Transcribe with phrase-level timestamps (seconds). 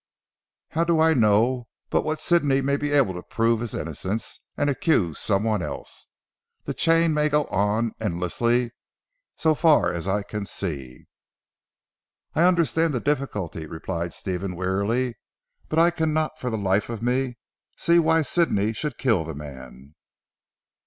[0.69, 4.67] How do I know but what Sidney may be able to prove his innocence, and
[4.67, 6.07] accuse someone else.
[6.63, 8.71] The chain may go on endlessly
[9.35, 11.05] so far as I can see."
[12.33, 15.19] "I understand the difficulty," replied Stephen wearily,
[15.69, 17.37] "but I cannot for the life of me
[17.77, 19.93] see why Sidney should kill the man."